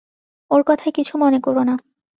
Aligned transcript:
ওর 0.51 0.61
কথায় 0.65 0.91
কিছু 0.91 1.13
মনে 1.17 1.39
কোরো 1.39 1.61
না। 1.63 1.75